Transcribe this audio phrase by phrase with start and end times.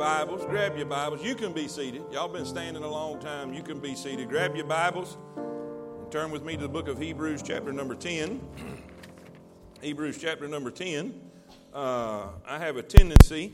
[0.00, 0.46] Bibles.
[0.46, 1.22] Grab your Bibles.
[1.22, 2.02] You can be seated.
[2.10, 3.52] Y'all been standing a long time.
[3.52, 4.30] You can be seated.
[4.30, 8.40] Grab your Bibles and turn with me to the book of Hebrews, chapter number 10.
[9.82, 11.20] Hebrews, chapter number 10.
[11.74, 13.52] Uh, I have a tendency,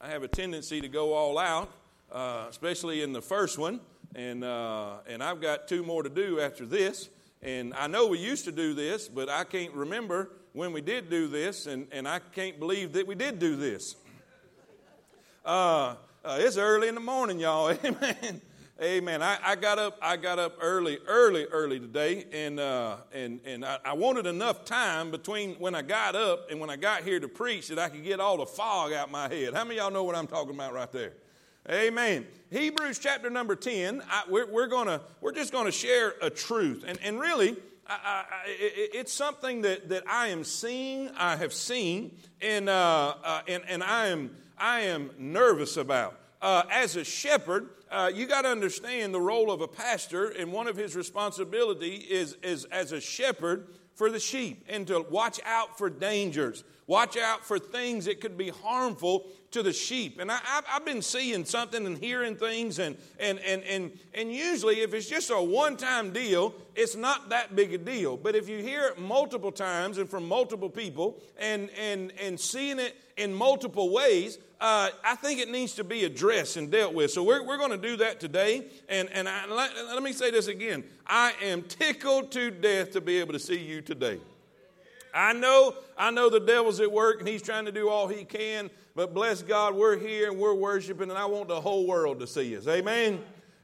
[0.00, 1.70] I have a tendency to go all out,
[2.10, 3.78] uh, especially in the first one.
[4.16, 7.08] And, uh, and I've got two more to do after this.
[7.40, 11.08] And I know we used to do this, but I can't remember when we did
[11.08, 13.94] do this, and, and I can't believe that we did do this.
[15.48, 15.94] Uh,
[16.26, 17.70] uh, it's early in the morning, y'all.
[17.84, 18.42] Amen.
[18.82, 19.22] Amen.
[19.22, 19.96] I, I, got up.
[20.02, 24.66] I got up early, early, early today, and uh, and and I, I, wanted enough
[24.66, 27.88] time between when I got up and when I got here to preach that I
[27.88, 29.54] could get all the fog out my head.
[29.54, 31.14] How many y'all know what I'm talking about right there?
[31.70, 32.26] Amen.
[32.50, 34.02] Hebrews chapter number ten.
[34.10, 37.56] I, we're, we're gonna we're just gonna share a truth, and and really.
[37.90, 43.62] I, it's something that, that I am seeing, I have seen, and, uh, uh, and,
[43.66, 46.18] and I am I am nervous about.
[46.40, 50.52] Uh, as a shepherd, uh, you got to understand the role of a pastor, and
[50.52, 53.68] one of his responsibility is, is as a shepherd
[53.98, 58.38] for the sheep and to watch out for dangers, watch out for things that could
[58.38, 60.20] be harmful to the sheep.
[60.20, 64.82] And I, have been seeing something and hearing things, and, and, and, and, and usually,
[64.82, 68.16] if it's just a one time deal, it's not that big a deal.
[68.16, 72.78] But if you hear it multiple times and from multiple people and, and, and seeing
[72.78, 77.10] it in multiple ways, uh, I think it needs to be addressed and dealt with.
[77.10, 78.66] So we're, we're going to do that today.
[78.88, 83.00] And, and I, let, let me say this again I am tickled to death to
[83.00, 84.20] be able to see you today.
[85.14, 88.24] I know, I know the devil's at work and he's trying to do all he
[88.24, 92.20] can, but bless God, we're here and we're worshiping, and I want the whole world
[92.20, 92.66] to see us.
[92.66, 93.20] Amen.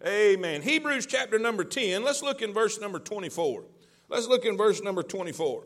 [0.07, 0.63] Amen.
[0.63, 2.03] Hebrews chapter number 10.
[2.03, 3.65] Let's look in verse number 24.
[4.09, 5.65] Let's look in verse number 24.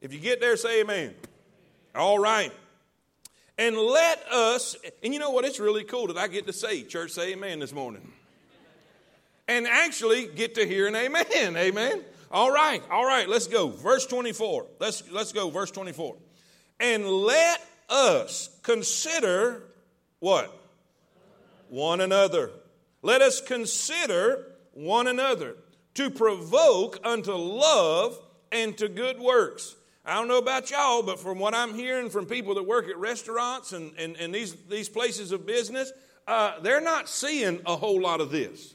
[0.00, 1.14] If you get there, say amen.
[1.94, 2.52] All right.
[3.58, 5.44] And let us, and you know what?
[5.44, 8.10] It's really cool that I get to say, church, say amen this morning.
[9.46, 11.26] And actually get to hear an amen.
[11.56, 12.02] Amen.
[12.30, 13.68] All right, all right, let's go.
[13.68, 14.66] Verse 24.
[14.80, 16.16] Let's let's go, verse 24.
[16.80, 19.64] And let us consider
[20.20, 20.56] what?
[21.68, 22.50] One another.
[23.02, 25.56] Let us consider one another
[25.94, 28.18] to provoke unto love
[28.50, 32.26] and to good works I don't know about y'all, but from what I'm hearing from
[32.26, 35.92] people that work at restaurants and, and, and these, these places of business,
[36.26, 38.74] uh, they're not seeing a whole lot of this.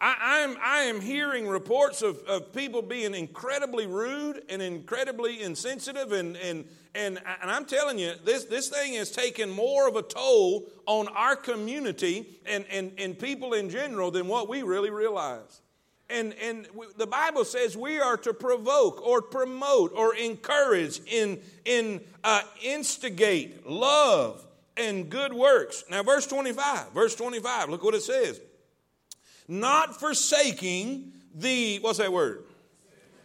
[0.00, 6.12] I, am I am hearing reports of, of people being incredibly rude and incredibly insensitive,
[6.12, 10.02] and, and, and, and I'm telling you, this, this thing has taken more of a
[10.02, 15.62] toll on our community and, and, and people in general than what we really realize.
[16.14, 22.00] And, and the Bible says we are to provoke or promote or encourage, in, in,
[22.22, 25.82] uh, instigate love and good works.
[25.90, 28.40] Now, verse 25, verse 25, look what it says.
[29.48, 32.44] Not forsaking the, what's that word?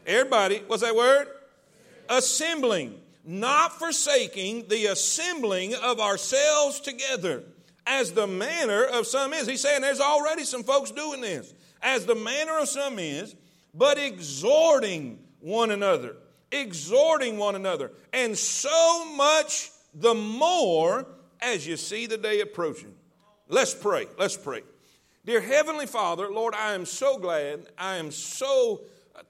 [0.07, 1.27] Everybody, what's that word?
[2.09, 2.99] Assembling.
[3.23, 7.43] Not forsaking the assembling of ourselves together,
[7.85, 9.45] as the manner of some is.
[9.45, 13.35] He's saying there's already some folks doing this as the manner of some is,
[13.73, 16.15] but exhorting one another.
[16.51, 17.91] Exhorting one another.
[18.11, 21.07] And so much the more
[21.41, 22.93] as you see the day approaching.
[23.47, 24.07] Let's pray.
[24.17, 24.61] Let's pray.
[25.25, 28.81] Dear Heavenly Father, Lord, I am so glad, I am so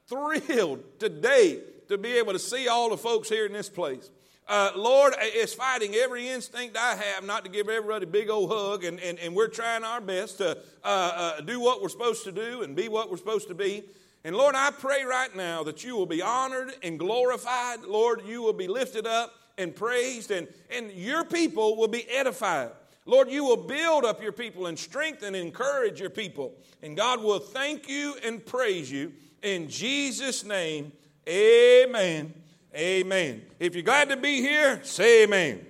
[0.07, 4.09] thrilled today to be able to see all the folks here in this place.
[4.49, 8.49] Uh, Lord is fighting every instinct I have not to give everybody a big old
[8.49, 10.87] hug, and, and, and we're trying our best to uh,
[11.37, 13.83] uh, do what we're supposed to do and be what we're supposed to be.
[14.23, 17.81] And Lord, I pray right now that you will be honored and glorified.
[17.83, 22.71] Lord, you will be lifted up and praised, and, and your people will be edified.
[23.05, 26.55] Lord, you will build up your people and strengthen and encourage your people.
[26.81, 29.13] And God will thank you and praise you.
[29.43, 30.91] In Jesus' name,
[31.27, 32.33] amen
[32.75, 33.41] Amen.
[33.59, 35.53] If you're glad to be here, say amen.
[35.53, 35.65] amen.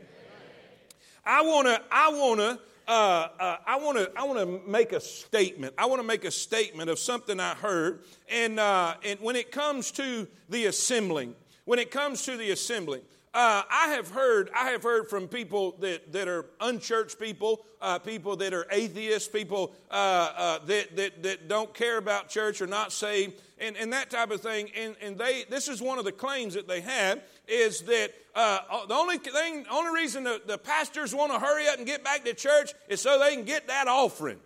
[1.26, 4.92] I want to, I want to, uh, uh, I want to, I want to make
[4.92, 5.76] a statement.
[5.78, 9.50] I want to make a statement of something I heard, and uh, and when it
[9.50, 14.72] comes to the assembling, when it comes to the assembling, uh, I have heard, I
[14.72, 19.76] have heard from people that, that are unchurched people, uh, people that are atheists, people
[19.92, 19.94] uh,
[20.36, 24.32] uh, that, that, that don't care about church or not saved, and, and that type
[24.32, 24.72] of thing.
[24.76, 28.86] And, and they, this is one of the claims that they have is that uh,
[28.88, 32.26] the only thing, only reason the, the pastors want to hurry up and get back
[32.26, 34.40] to church is so they can get that offering.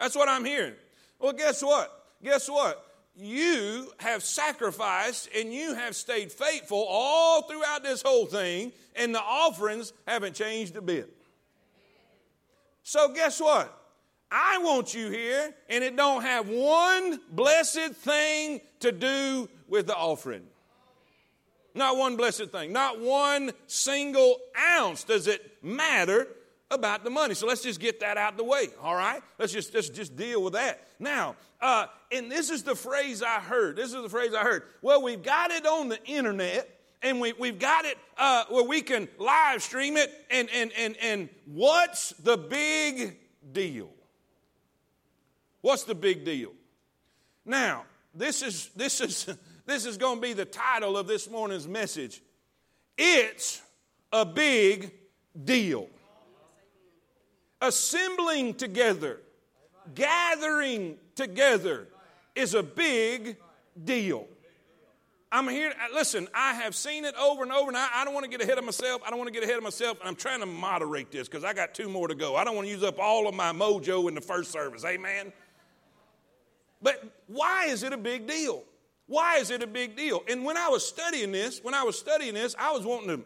[0.00, 0.74] That's what I'm hearing.
[1.18, 2.06] Well, guess what?
[2.22, 2.82] Guess what?
[3.18, 9.20] You have sacrificed and you have stayed faithful all throughout this whole thing, and the
[9.20, 11.12] offerings haven't changed a bit.
[12.82, 13.74] So, guess what?
[14.30, 19.96] I want you here, and it don't have one blessed thing to do with the
[19.96, 20.44] offering.
[21.74, 22.72] Not one blessed thing.
[22.72, 24.38] Not one single
[24.74, 26.28] ounce does it matter
[26.70, 27.34] about the money.
[27.34, 29.22] So let's just get that out of the way, all right?
[29.38, 30.86] Let's just, just, just deal with that.
[30.98, 33.76] Now, uh, and this is the phrase I heard.
[33.76, 34.64] This is the phrase I heard.
[34.82, 36.68] Well, we've got it on the internet
[37.02, 40.12] and we, we've got it uh, where we can live stream it.
[40.30, 43.16] And, and, and, and what's the big
[43.52, 43.90] deal?
[45.60, 46.52] What's the big deal?
[47.46, 47.84] Now,
[48.14, 49.28] this is, this is,
[49.66, 52.20] this is going to be the title of this morning's message.
[52.98, 53.62] It's
[54.12, 54.92] a big
[55.44, 55.88] deal
[57.60, 59.20] assembling together,
[59.94, 61.88] gathering together
[62.34, 63.36] is a big
[63.84, 64.26] deal.
[65.30, 68.14] I'm here, uh, listen, I have seen it over and over, and I, I don't
[68.14, 69.02] want to get ahead of myself.
[69.06, 71.44] I don't want to get ahead of myself, and I'm trying to moderate this because
[71.44, 72.34] I got two more to go.
[72.34, 74.84] I don't want to use up all of my mojo in the first service.
[74.86, 75.32] Amen?
[76.80, 78.64] But why is it a big deal?
[79.06, 80.22] Why is it a big deal?
[80.28, 83.24] And when I was studying this, when I was studying this, I was wanting to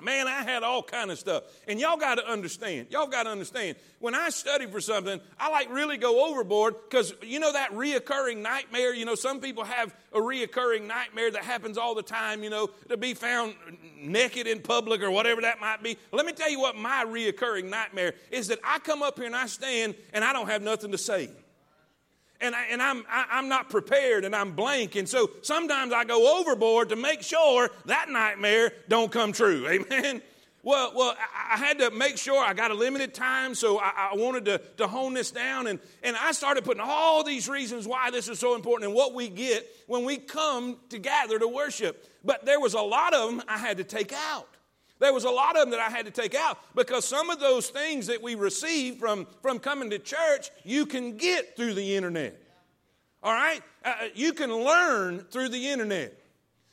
[0.00, 1.42] Man, I had all kind of stuff.
[1.66, 2.86] And y'all got to understand.
[2.90, 3.74] Y'all got to understand.
[3.98, 8.36] When I study for something, I like really go overboard because you know that reoccurring
[8.36, 8.94] nightmare.
[8.94, 12.44] You know, some people have a reoccurring nightmare that happens all the time.
[12.44, 13.56] You know, to be found
[14.00, 15.98] naked in public or whatever that might be.
[16.12, 19.34] Let me tell you what my reoccurring nightmare is that I come up here and
[19.34, 21.28] I stand and I don't have nothing to say
[22.40, 24.96] and, I, and I'm, I, am i am not prepared and I'm blank.
[24.96, 29.66] And so sometimes I go overboard to make sure that nightmare don't come true.
[29.70, 30.22] Amen.
[30.62, 31.16] Well, well,
[31.50, 34.58] I, had to make sure I got a limited time, so I, I wanted to,
[34.78, 35.66] to hone this down.
[35.66, 39.14] And, and I started putting all these reasons why this is so important and what
[39.14, 42.06] we get when we come together to worship.
[42.24, 44.48] But there was a lot of them I had to take out.
[44.98, 47.38] There was a lot of them that I had to take out because some of
[47.38, 51.96] those things that we receive from, from coming to church, you can get through the
[51.96, 52.40] internet.
[53.22, 53.62] All right?
[53.84, 56.14] Uh, uh, you can learn through the internet.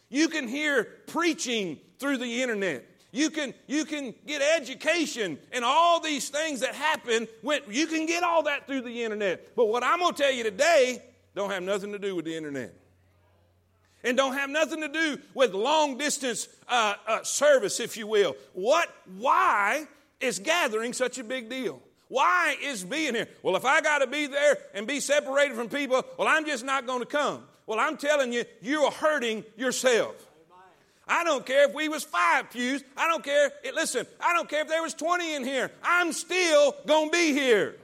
[0.10, 2.86] You can hear preaching through the internet.
[3.12, 7.28] You can, you can get education and all these things that happen.
[7.42, 9.56] When, you can get all that through the internet.
[9.56, 11.02] But what I'm going to tell you today
[11.36, 12.74] don't have nothing to do with the internet
[14.06, 18.36] and don't have nothing to do with long distance uh, uh, service, if you will.
[18.54, 18.88] What,
[19.18, 19.88] why
[20.20, 21.82] is gathering such a big deal?
[22.08, 23.28] Why is being here?
[23.42, 26.64] Well, if I got to be there and be separated from people, well, I'm just
[26.64, 27.44] not going to come.
[27.66, 30.16] Well, I'm telling you, you're hurting yourself.
[31.08, 32.84] I don't care if we was five pews.
[32.96, 33.52] I don't care.
[33.74, 35.72] Listen, I don't care if there was 20 in here.
[35.84, 37.76] I'm still going to be here.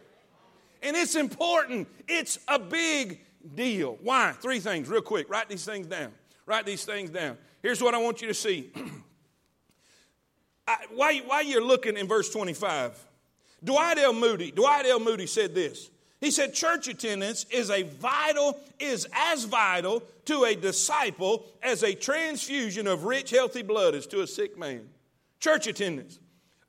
[0.83, 1.87] And it's important.
[2.07, 3.19] It's a big
[3.55, 3.97] deal.
[4.01, 4.33] Why?
[4.33, 5.29] Three things, real quick.
[5.29, 6.11] Write these things down.
[6.45, 7.37] Write these things down.
[7.61, 8.71] Here's what I want you to see.
[10.67, 12.97] I, why, why you're looking in verse 25,
[13.63, 14.13] Dwight L.
[14.13, 14.99] Moody, Dwight L.
[14.99, 15.89] Moody said this.
[16.19, 21.95] He said, church attendance is a vital, is as vital to a disciple as a
[21.95, 24.87] transfusion of rich, healthy blood is to a sick man.
[25.39, 26.19] Church attendance.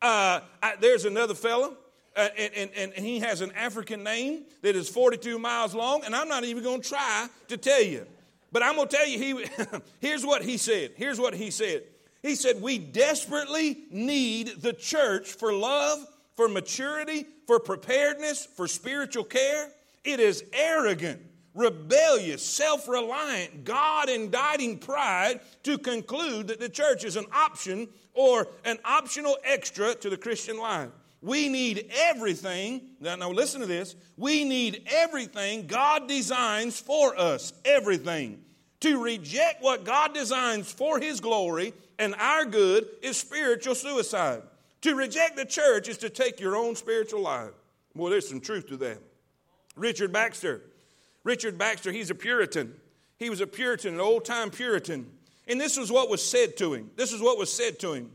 [0.00, 1.76] Uh, I, there's another fellow
[2.16, 6.14] uh, and, and, and he has an African name that is 42 miles long, and
[6.14, 8.06] I'm not even going to try to tell you.
[8.50, 9.46] But I'm going to tell you, he,
[10.00, 10.92] here's what he said.
[10.96, 11.84] Here's what he said.
[12.22, 16.06] He said, We desperately need the church for love,
[16.36, 19.70] for maturity, for preparedness, for spiritual care.
[20.04, 21.20] It is arrogant,
[21.54, 28.48] rebellious, self reliant, God indicting pride to conclude that the church is an option or
[28.64, 30.90] an optional extra to the Christian life.
[31.22, 32.82] We need everything.
[33.00, 33.94] Now, now, listen to this.
[34.16, 37.52] We need everything God designs for us.
[37.64, 38.42] Everything.
[38.80, 44.42] To reject what God designs for His glory and our good is spiritual suicide.
[44.80, 47.52] To reject the church is to take your own spiritual life.
[47.94, 48.98] Boy, there's some truth to that.
[49.76, 50.62] Richard Baxter.
[51.22, 52.74] Richard Baxter, he's a Puritan.
[53.18, 55.08] He was a Puritan, an old time Puritan.
[55.46, 56.90] And this was what was said to him.
[56.96, 58.10] This is what was said to him.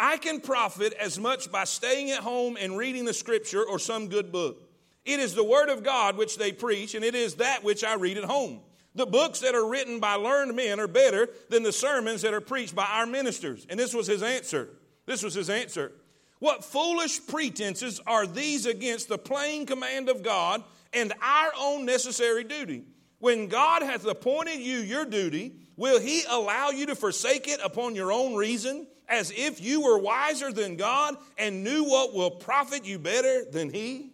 [0.00, 4.08] I can profit as much by staying at home and reading the scripture or some
[4.08, 4.66] good book.
[5.04, 7.94] It is the word of God which they preach, and it is that which I
[7.94, 8.60] read at home.
[8.94, 12.40] The books that are written by learned men are better than the sermons that are
[12.40, 13.66] preached by our ministers.
[13.68, 14.70] And this was his answer.
[15.04, 15.92] This was his answer.
[16.38, 20.64] What foolish pretenses are these against the plain command of God
[20.94, 22.84] and our own necessary duty?
[23.18, 27.94] When God hath appointed you your duty, will he allow you to forsake it upon
[27.94, 28.86] your own reason?
[29.10, 33.70] As if you were wiser than God and knew what will profit you better than
[33.70, 34.10] He?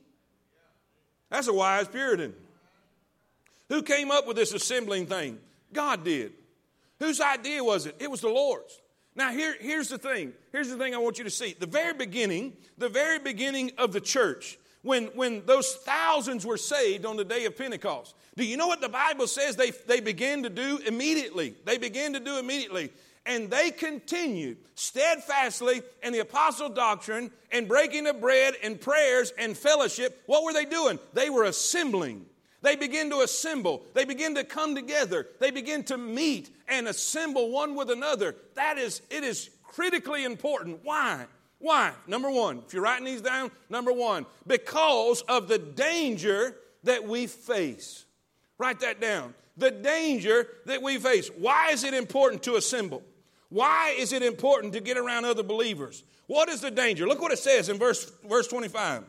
[1.30, 2.34] That's a wise Puritan.
[3.68, 5.38] Who came up with this assembling thing?
[5.72, 6.32] God did.
[6.98, 7.96] Whose idea was it?
[7.98, 8.80] It was the Lord's.
[9.14, 10.32] Now, here, here's the thing.
[10.52, 11.54] Here's the thing I want you to see.
[11.58, 17.04] The very beginning, the very beginning of the church, when, when those thousands were saved
[17.04, 20.42] on the day of Pentecost, do you know what the Bible says they, they began
[20.42, 21.54] to do immediately?
[21.64, 22.92] They began to do immediately.
[23.26, 29.56] And they continued steadfastly in the apostle doctrine and breaking of bread and prayers and
[29.56, 30.22] fellowship.
[30.26, 30.98] What were they doing?
[31.12, 32.26] They were assembling.
[32.62, 33.84] They begin to assemble.
[33.94, 35.26] They begin to come together.
[35.40, 38.34] They begin to meet and assemble one with another.
[38.54, 40.80] That is, it is critically important.
[40.82, 41.26] Why?
[41.58, 41.92] Why?
[42.06, 47.26] Number one, if you're writing these down, number one, because of the danger that we
[47.26, 48.04] face.
[48.58, 49.34] Write that down.
[49.56, 51.28] The danger that we face.
[51.28, 53.02] Why is it important to assemble?
[53.48, 56.02] Why is it important to get around other believers?
[56.26, 57.06] What is the danger?
[57.06, 59.04] Look what it says in verse, verse 25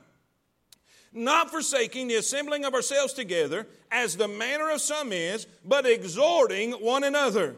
[1.14, 6.72] not forsaking the assembling of ourselves together, as the manner of some is, but exhorting
[6.74, 7.56] one another.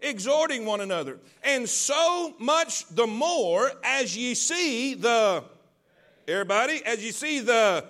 [0.00, 1.18] Exhorting one another.
[1.42, 5.44] And so much the more as ye see the,
[6.26, 7.84] everybody, as you see the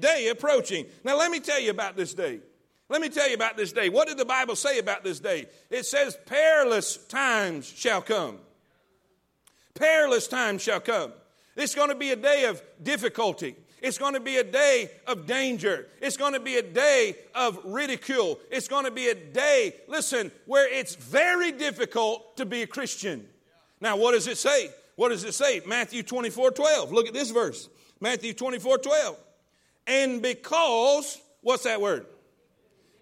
[0.00, 0.86] day approaching.
[1.04, 2.40] Now, let me tell you about this day.
[2.88, 3.88] Let me tell you about this day.
[3.88, 5.46] What did the Bible say about this day?
[5.70, 8.38] It says, perilous times shall come.
[9.74, 11.12] Perilous times shall come.
[11.56, 13.56] It's going to be a day of difficulty.
[13.80, 15.86] It's going to be a day of danger.
[16.00, 18.38] It's going to be a day of ridicule.
[18.50, 23.26] It's going to be a day, listen, where it's very difficult to be a Christian.
[23.80, 24.70] Now, what does it say?
[24.96, 25.60] What does it say?
[25.66, 26.92] Matthew 24 12.
[26.92, 27.68] Look at this verse.
[28.00, 29.16] Matthew 24 12.
[29.86, 32.06] And because, what's that word?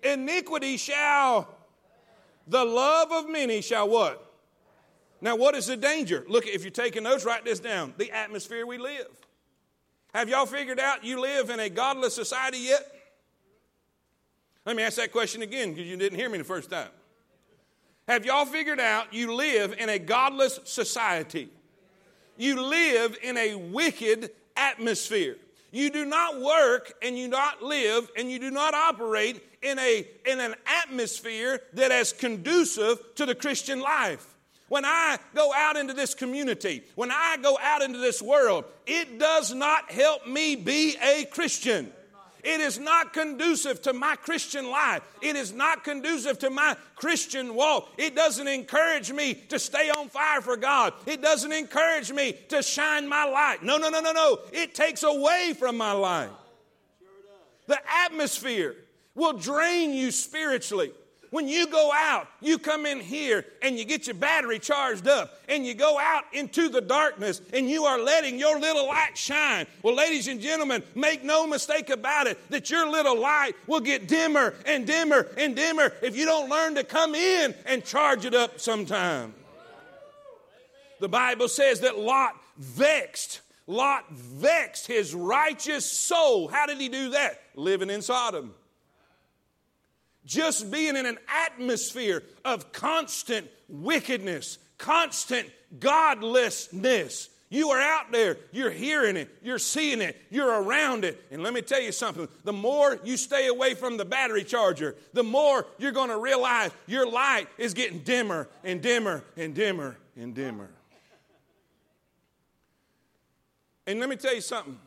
[0.03, 1.49] Iniquity shall,
[2.47, 4.33] the love of many shall what?
[5.21, 6.25] Now, what is the danger?
[6.29, 7.95] Look, if you're taking notes, write this down.
[7.97, 9.07] The atmosphere we live.
[10.13, 12.85] Have y'all figured out you live in a godless society yet?
[14.67, 16.89] Let me ask that question again because you didn't hear me the first time.
[18.09, 21.49] Have y'all figured out you live in a godless society?
[22.37, 25.37] You live in a wicked atmosphere.
[25.73, 30.07] You do not work and you not live and you do not operate in, a,
[30.27, 34.27] in an atmosphere that is conducive to the Christian life.
[34.69, 39.19] When I go out into this community, when I go out into this world, it
[39.19, 41.91] does not help me be a Christian.
[42.43, 45.03] It is not conducive to my Christian life.
[45.21, 47.89] It is not conducive to my Christian walk.
[47.99, 50.93] It doesn't encourage me to stay on fire for God.
[51.07, 53.63] It doesn't encourage me to shine my light.
[53.63, 54.41] No, no, no, no, no.
[54.53, 56.31] It takes away from my life.
[57.69, 58.75] The atmosphere
[59.15, 60.93] will drain you spiritually.
[61.33, 65.41] When you go out, you come in here and you get your battery charged up
[65.49, 69.67] and you go out into the darkness and you are letting your little light shine.
[69.83, 74.09] Well, ladies and gentlemen, make no mistake about it that your little light will get
[74.09, 78.35] dimmer and dimmer and dimmer if you don't learn to come in and charge it
[78.35, 79.33] up sometime.
[81.01, 83.41] The Bible says that Lot vexed.
[83.67, 86.49] Lot vexed his righteous soul.
[86.49, 87.41] How did he do that?
[87.57, 88.53] Living in Sodom.
[90.25, 95.49] Just being in an atmosphere of constant wickedness, constant
[95.79, 97.29] godlessness.
[97.49, 101.23] You are out there, you're hearing it, you're seeing it, you're around it.
[101.31, 104.97] And let me tell you something the more you stay away from the battery charger,
[105.13, 109.99] the more you're going to realize your light is getting dimmer and dimmer and dimmer
[110.17, 110.71] and dimmer.
[113.87, 114.79] And let me tell you something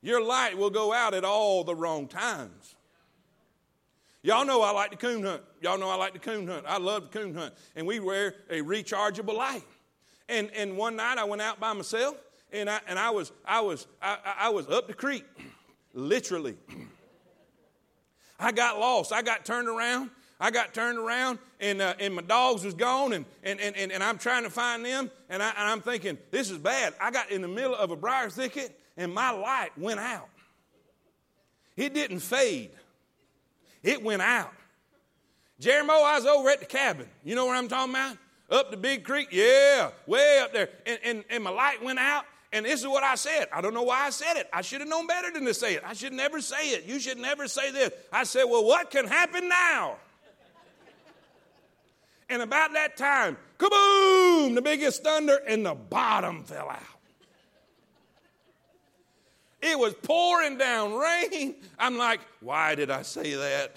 [0.00, 2.74] your light will go out at all the wrong times.
[4.22, 5.42] Y'all know I like to coon hunt.
[5.62, 6.64] Y'all know I like to coon hunt.
[6.68, 7.54] I love to coon hunt.
[7.74, 9.62] And we wear a rechargeable light.
[10.28, 12.16] And, and one night I went out by myself
[12.52, 15.24] and I, and I was, I was, I, I was up the creek,
[15.94, 16.56] literally.
[18.38, 19.12] I got lost.
[19.12, 20.10] I got turned around.
[20.38, 24.02] I got turned around and, uh, and my dogs was gone and, and, and, and
[24.02, 26.94] I'm trying to find them and, I, and I'm thinking, this is bad.
[26.98, 30.30] I got in the middle of a briar thicket and my light went out.
[31.76, 32.70] It didn't fade.
[33.82, 34.52] It went out.
[35.58, 37.06] Jeremiah, oh, I was over at the cabin.
[37.22, 38.16] You know where I'm talking about?
[38.50, 39.28] Up the big creek?
[39.30, 40.70] Yeah, way up there.
[40.86, 42.24] And, and, and my light went out.
[42.52, 43.46] And this is what I said.
[43.52, 44.48] I don't know why I said it.
[44.52, 45.82] I should have known better than to say it.
[45.86, 46.84] I should never say it.
[46.84, 47.92] You should never say this.
[48.12, 49.98] I said, Well, what can happen now?
[52.28, 56.99] and about that time, kaboom, the biggest thunder, and the bottom fell out.
[59.62, 61.56] It was pouring down rain.
[61.78, 63.76] I'm like, why did I say that?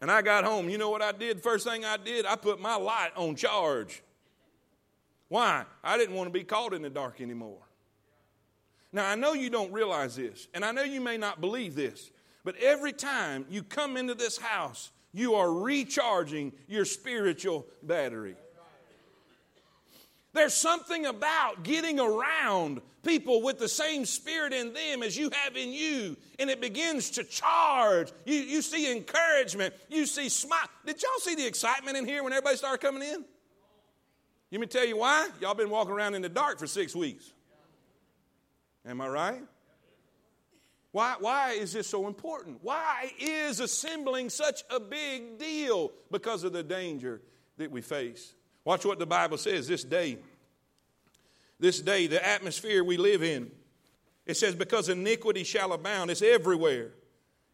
[0.00, 0.68] And I got home.
[0.68, 1.40] You know what I did?
[1.40, 4.02] First thing I did, I put my light on charge.
[5.28, 5.64] Why?
[5.84, 7.60] I didn't want to be caught in the dark anymore.
[8.92, 12.10] Now, I know you don't realize this, and I know you may not believe this,
[12.44, 18.36] But every time you come into this house, you are recharging your spiritual battery.
[20.34, 25.56] There's something about getting around people with the same spirit in them as you have
[25.56, 28.10] in you, and it begins to charge.
[28.24, 30.68] You, you see encouragement, you see smile.
[30.86, 33.24] Did y'all see the excitement in here when everybody started coming in?
[34.50, 35.28] Let me tell you why.
[35.40, 37.32] Y'all been walking around in the dark for six weeks.
[38.86, 39.42] Am I right?
[40.92, 42.58] Why, why is this so important?
[42.62, 45.90] Why is assembling such a big deal?
[46.10, 47.22] Because of the danger
[47.56, 48.34] that we face.
[48.64, 50.18] Watch what the Bible says this day.
[51.58, 53.50] This day, the atmosphere we live in.
[54.26, 56.10] It says, because iniquity shall abound.
[56.10, 56.92] It's everywhere.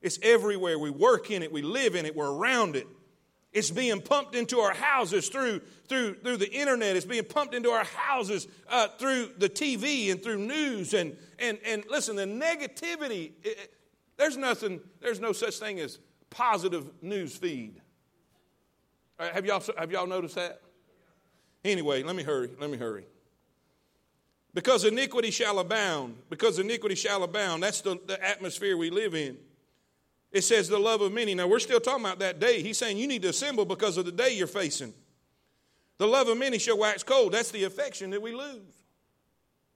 [0.01, 0.79] It's everywhere.
[0.79, 2.87] We work in it, we live in it, we're around it.
[3.53, 6.97] It's being pumped into our houses through, through, through the internet.
[6.97, 10.93] It's being pumped into our houses uh, through the TV and through news.
[10.93, 13.73] And, and, and listen, the negativity, it,
[14.19, 15.99] there's nothing, there's no such thing as
[16.29, 17.81] positive news feed.
[19.19, 20.61] Right, have, y'all, have y'all noticed that?
[21.65, 22.51] Anyway, let me hurry.
[22.61, 23.05] Let me hurry.
[24.55, 26.17] Because iniquity shall abound.
[26.31, 27.63] Because iniquity shall abound.
[27.63, 29.37] That's the, the atmosphere we live in.
[30.31, 31.35] It says the love of many.
[31.35, 32.63] Now, we're still talking about that day.
[32.63, 34.93] He's saying you need to assemble because of the day you're facing.
[35.99, 37.33] The love of many shall wax cold.
[37.33, 38.75] That's the affection that we lose.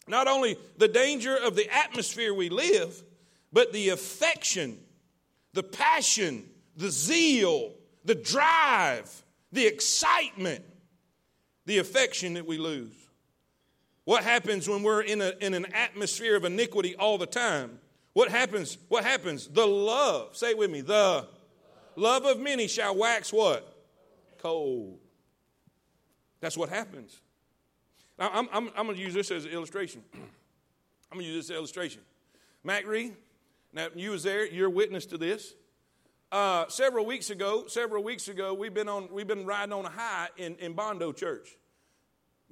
[0.06, 3.02] Not only the danger of the atmosphere we live,
[3.52, 4.78] but the affection,
[5.52, 7.72] the passion, the zeal,
[8.04, 10.64] the drive, the excitement,
[11.66, 12.92] the affection that we lose.
[14.04, 17.78] What happens when we're in, a, in an atmosphere of iniquity all the time?
[18.14, 18.78] What happens?
[18.88, 19.46] What happens?
[19.46, 21.26] The love, say it with me, the
[21.96, 23.76] love of many shall wax what?
[24.38, 24.98] Cold.
[26.40, 27.20] That's what happens.
[28.18, 30.02] Now, I'm, I'm, I'm going to use this as an illustration.
[30.14, 32.00] I'm going to use this illustration.
[32.64, 33.14] Mac Reed,
[33.72, 35.54] now you was there, you're a witness to this.
[36.32, 39.90] Uh, several weeks ago, several weeks ago, we've been on, we've been riding on a
[39.90, 41.56] high in, in Bondo Church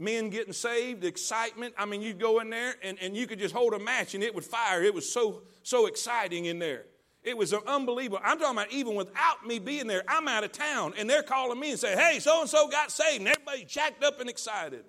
[0.00, 1.74] men getting saved, excitement.
[1.76, 4.24] I mean, you'd go in there and, and you could just hold a match and
[4.24, 4.82] it would fire.
[4.82, 6.86] It was so, so exciting in there.
[7.22, 8.20] It was unbelievable.
[8.24, 11.60] I'm talking about even without me being there, I'm out of town and they're calling
[11.60, 13.20] me and say, hey, so and so got saved.
[13.20, 14.84] And everybody jacked up and excited.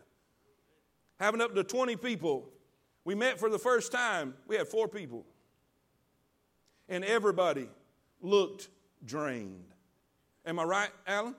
[1.19, 2.47] Having up to 20 people.
[3.03, 4.35] We met for the first time.
[4.47, 5.25] We had four people.
[6.87, 7.67] And everybody
[8.21, 8.69] looked
[9.05, 9.65] drained.
[10.45, 11.35] Am I right, Alan?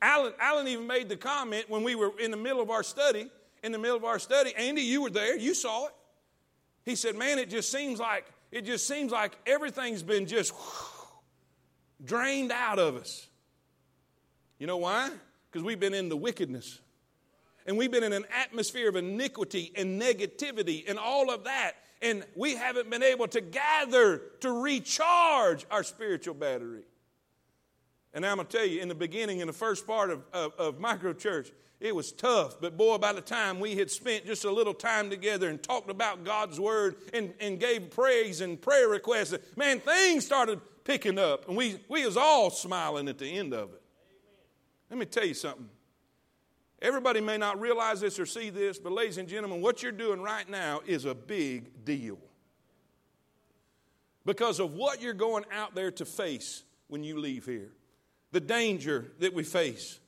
[0.00, 3.30] Alan, Alan even made the comment when we were in the middle of our study.
[3.62, 5.92] In the middle of our study, Andy, you were there, you saw it.
[6.84, 10.54] He said, Man, it just seems like it just seems like everything's been just
[12.04, 13.26] drained out of us.
[14.58, 15.10] You know why?
[15.50, 16.80] Because we've been in the wickedness.
[17.66, 21.72] And we've been in an atmosphere of iniquity and negativity and all of that.
[22.00, 26.82] And we haven't been able to gather to recharge our spiritual battery.
[28.14, 30.52] And I'm going to tell you, in the beginning, in the first part of, of,
[30.58, 32.60] of micro church, it was tough.
[32.60, 35.90] But boy, by the time we had spent just a little time together and talked
[35.90, 41.46] about God's word and, and gave praise and prayer requests, man, things started picking up.
[41.48, 43.82] And we, we was all smiling at the end of it.
[44.90, 45.68] Let me tell you something.
[46.80, 50.20] Everybody may not realize this or see this, but ladies and gentlemen, what you're doing
[50.20, 52.18] right now is a big deal.
[54.24, 57.72] Because of what you're going out there to face when you leave here
[58.30, 59.98] the danger that we face.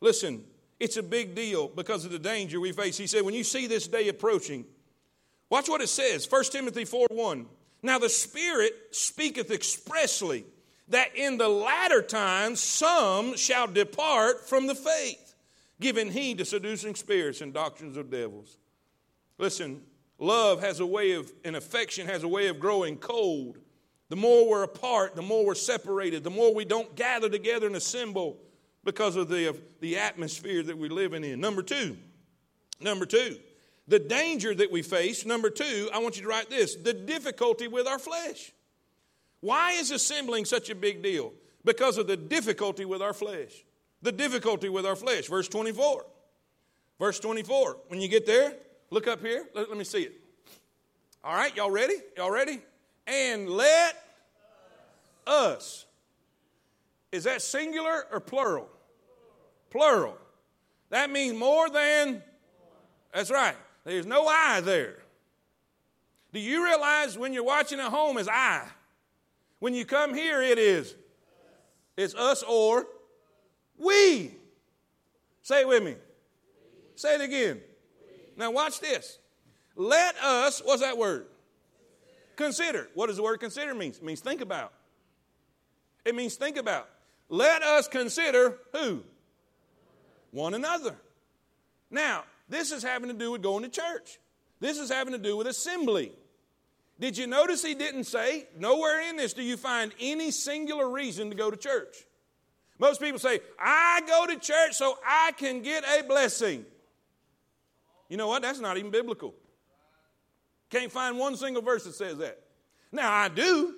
[0.00, 0.44] Listen,
[0.78, 2.96] it's a big deal because of the danger we face.
[2.96, 4.64] He said, when you see this day approaching,
[5.48, 7.46] watch what it says 1 Timothy 4 1.
[7.82, 10.44] Now the Spirit speaketh expressly
[10.88, 15.29] that in the latter times some shall depart from the faith,
[15.80, 18.58] giving heed to seducing spirits and doctrines of devils.
[19.38, 19.82] Listen,
[20.18, 23.58] love has a way of, and affection has a way of growing cold
[24.10, 27.76] the more we're apart, the more we're separated, the more we don't gather together and
[27.76, 28.38] assemble
[28.82, 31.40] because of the, of the atmosphere that we're living in.
[31.40, 31.96] Number two,
[32.80, 33.38] number two,
[33.86, 35.24] the danger that we face.
[35.24, 38.52] Number two, I want you to write this the difficulty with our flesh.
[39.40, 41.32] Why is assembling such a big deal?
[41.64, 43.64] Because of the difficulty with our flesh.
[44.02, 45.26] The difficulty with our flesh.
[45.26, 46.06] Verse 24.
[46.98, 47.76] Verse 24.
[47.88, 48.54] When you get there,
[48.90, 49.46] look up here.
[49.54, 50.14] Let, let me see it.
[51.22, 51.96] All right, y'all ready?
[52.16, 52.60] Y'all ready?
[53.10, 53.96] and let
[55.26, 55.86] us.
[57.12, 58.68] Is that singular or plural?
[59.70, 60.16] Plural.
[60.90, 62.22] That means more than.
[63.12, 63.56] That's right.
[63.84, 64.98] There's no I there.
[66.32, 68.66] Do you realize when you're watching at home is I?
[69.58, 70.94] When you come here, it is.
[71.96, 72.86] It's us or
[73.80, 74.36] we.
[75.42, 75.96] Say it with me.
[76.94, 77.60] Say it again.
[78.36, 79.18] Now watch this.
[79.74, 81.26] Let us, what's that word?
[82.40, 82.88] consider.
[82.94, 83.90] What does the word consider mean?
[83.90, 84.72] It means think about.
[86.04, 86.88] It means think about.
[87.28, 89.02] Let us consider who?
[90.32, 90.96] One another.
[91.90, 94.18] Now, this is having to do with going to church.
[94.58, 96.12] This is having to do with assembly.
[96.98, 101.30] Did you notice he didn't say, nowhere in this do you find any singular reason
[101.30, 101.96] to go to church?
[102.80, 106.64] Most people say, I go to church so I can get a blessing.
[108.08, 108.40] You know what?
[108.40, 109.34] That's not even biblical.
[110.70, 112.40] Can't find one single verse that says that.
[112.90, 113.74] Now, I do.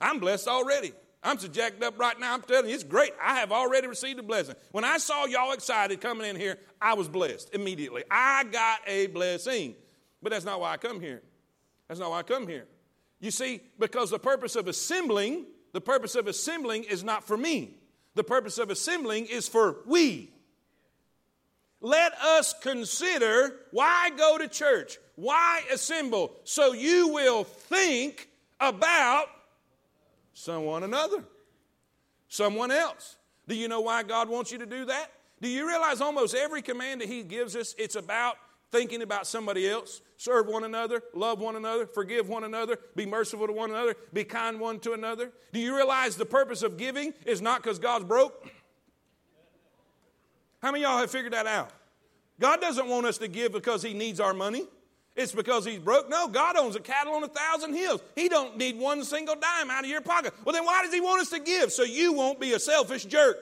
[0.00, 0.92] I'm blessed already.
[1.22, 2.34] I'm so jacked up right now.
[2.34, 3.12] I'm telling you, it's great.
[3.20, 4.54] I have already received a blessing.
[4.70, 8.04] When I saw y'all excited coming in here, I was blessed immediately.
[8.10, 9.74] I got a blessing.
[10.22, 11.22] But that's not why I come here.
[11.88, 12.66] That's not why I come here.
[13.20, 17.78] You see, because the purpose of assembling, the purpose of assembling is not for me.
[18.14, 20.30] The purpose of assembling is for we.
[21.80, 24.98] Let us consider why go to church?
[25.16, 26.34] Why assemble?
[26.44, 29.26] So you will think about
[30.32, 31.24] someone another,
[32.28, 33.16] someone else.
[33.46, 35.12] Do you know why God wants you to do that?
[35.42, 38.36] Do you realize almost every command that He gives us, it's about
[38.74, 40.00] thinking about somebody else?
[40.16, 44.24] Serve one another, love one another, forgive one another, be merciful to one another, be
[44.24, 45.30] kind one to another.
[45.52, 48.48] Do you realize the purpose of giving is not because God's broke?
[50.60, 51.70] How many y'all have figured that out?
[52.40, 54.64] God doesn't want us to give because He needs our money.
[55.14, 56.10] It's because he's broke.
[56.10, 58.02] No, God owns a cattle on a thousand hills.
[58.16, 60.34] He don't need one single dime out of your pocket.
[60.44, 61.70] Well, then why does he want us to give?
[61.70, 63.36] So you won't be a selfish jerk.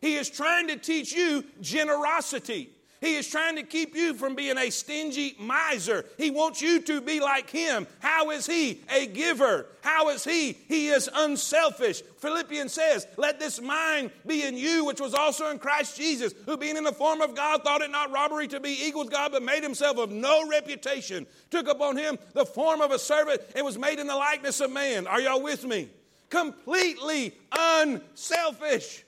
[0.00, 2.73] He is trying to teach you generosity.
[3.04, 6.06] He is trying to keep you from being a stingy miser.
[6.16, 7.86] He wants you to be like him.
[7.98, 8.80] How is he?
[8.90, 9.66] A giver.
[9.82, 10.52] How is he?
[10.68, 12.00] He is unselfish.
[12.16, 16.56] Philippians says, Let this mind be in you, which was also in Christ Jesus, who
[16.56, 19.32] being in the form of God thought it not robbery to be equal with God,
[19.32, 23.66] but made himself of no reputation, took upon him the form of a servant, and
[23.66, 25.06] was made in the likeness of man.
[25.06, 25.90] Are y'all with me?
[26.30, 29.04] Completely unselfish.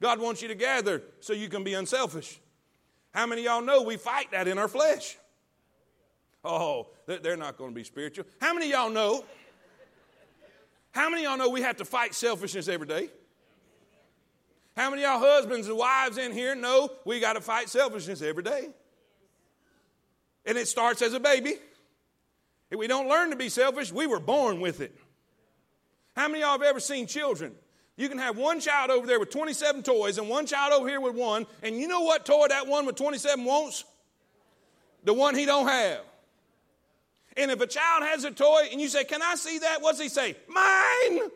[0.00, 2.40] God wants you to gather so you can be unselfish.
[3.14, 5.16] How many y'all know we fight that in our flesh?
[6.44, 8.26] Oh, they're not going to be spiritual.
[8.40, 9.24] How many y'all know?
[10.90, 13.08] How many y'all know we have to fight selfishness every day?
[14.76, 18.42] How many y'all husbands and wives in here know we got to fight selfishness every
[18.42, 18.68] day?
[20.44, 21.54] And it starts as a baby.
[22.70, 24.98] If we don't learn to be selfish, we were born with it.
[26.16, 27.54] How many y'all have ever seen children
[27.96, 31.00] you can have one child over there with 27 toys and one child over here
[31.00, 33.84] with one, and you know what toy that one with 27 wants?
[35.04, 36.00] The one he don't have.
[37.36, 39.82] And if a child has a toy and you say, Can I see that?
[39.82, 40.36] What's he say?
[40.48, 41.30] Mine!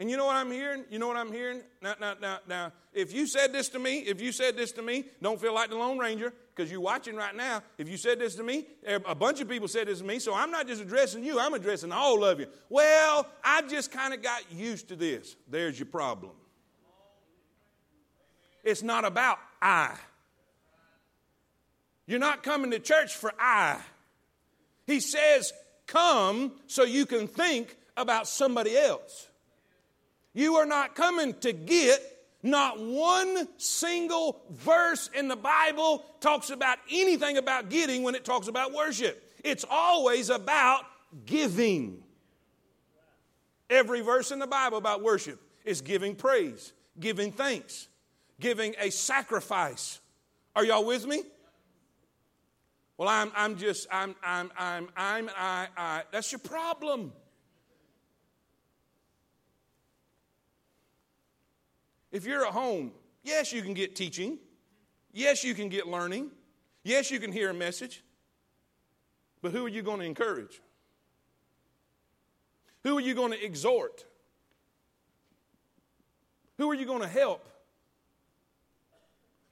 [0.00, 0.84] And you know what I'm hearing?
[0.90, 1.60] You know what I'm hearing?
[1.82, 4.82] Now, now, now, now, if you said this to me, if you said this to
[4.82, 7.62] me, don't feel like the Lone Ranger because you're watching right now.
[7.78, 10.18] If you said this to me, eh, a bunch of people said this to me,
[10.18, 12.48] so I'm not just addressing you, I'm addressing all of you.
[12.68, 15.36] Well, I've just kind of got used to this.
[15.48, 16.32] There's your problem.
[18.64, 19.94] It's not about I.
[22.06, 23.80] You're not coming to church for I.
[24.84, 25.52] He says,
[25.86, 29.28] come so you can think about somebody else.
[30.34, 32.17] You are not coming to get.
[32.42, 38.46] Not one single verse in the Bible talks about anything about getting when it talks
[38.46, 39.22] about worship.
[39.42, 40.82] It's always about
[41.26, 42.02] giving.
[43.68, 47.88] Every verse in the Bible about worship is giving praise, giving thanks,
[48.40, 50.00] giving a sacrifice.
[50.54, 51.22] Are y'all with me?
[52.96, 56.02] Well, I'm, I'm just, I'm, I'm, I'm, I'm, I, I.
[56.10, 57.12] That's your problem.
[62.10, 62.92] If you're at home,
[63.22, 64.38] yes, you can get teaching.
[65.12, 66.30] Yes, you can get learning.
[66.84, 68.02] Yes, you can hear a message.
[69.42, 70.60] But who are you going to encourage?
[72.84, 74.04] Who are you going to exhort?
[76.56, 77.48] Who are you going to help?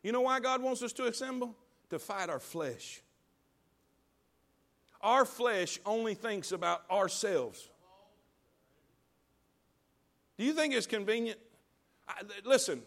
[0.03, 1.55] You know why God wants us to assemble?
[1.90, 3.03] To fight our flesh.
[5.01, 7.69] Our flesh only thinks about ourselves.
[10.38, 11.38] Do you think it's convenient
[12.09, 12.83] I, listen,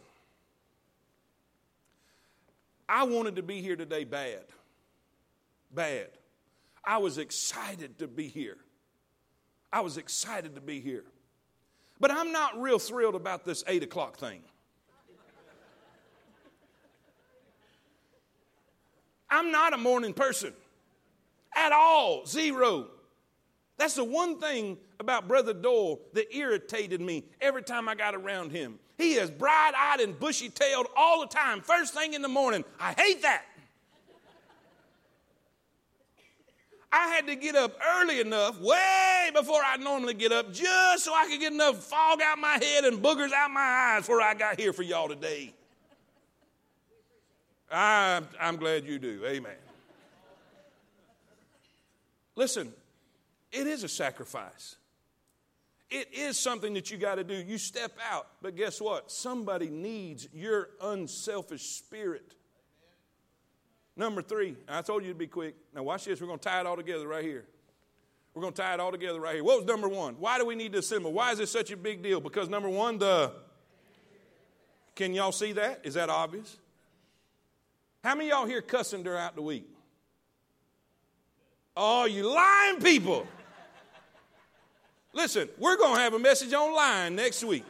[2.88, 4.46] I wanted to be here today bad.
[5.74, 6.10] Bad.
[6.84, 8.58] I was excited to be here.
[9.72, 11.04] I was excited to be here.
[12.00, 14.42] But I'm not real thrilled about this 8 o'clock thing.
[19.30, 20.54] I'm not a morning person
[21.56, 22.26] at all.
[22.26, 22.88] Zero.
[23.78, 28.52] That's the one thing about Brother Doyle that irritated me every time I got around
[28.52, 28.80] him.
[28.98, 32.66] He is bright eyed and bushy tailed all the time, first thing in the morning.
[32.80, 33.44] I hate that.
[36.92, 41.14] I had to get up early enough, way before I normally get up, just so
[41.14, 44.34] I could get enough fog out my head and boogers out my eyes before I
[44.34, 45.54] got here for y'all today.
[47.72, 49.22] I, I'm glad you do.
[49.26, 49.52] Amen.
[52.36, 52.74] Listen,
[53.52, 54.76] it is a sacrifice.
[55.90, 57.34] It is something that you got to do.
[57.34, 59.12] You step out, but guess what?
[59.12, 62.36] Somebody needs your unselfish spirit.
[63.96, 65.56] Number three, I told you to be quick.
[65.74, 66.22] Now, watch this.
[66.22, 67.46] We're going to tie it all together right here.
[68.34, 69.44] We're going to tie it all together right here.
[69.44, 70.16] What was number one?
[70.20, 71.12] Why do we need to assemble?
[71.12, 72.22] Why is this such a big deal?
[72.22, 73.34] Because number one, the.
[74.96, 75.82] Can y'all see that?
[75.84, 76.58] Is that obvious?
[78.04, 79.68] How many y'all here cussing throughout the week?
[81.76, 83.26] Oh, you lying people.
[85.14, 87.66] Listen, we're going to have a message online next week.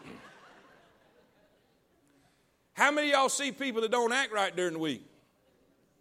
[2.74, 5.06] How many y'all see people that don't act right during the week?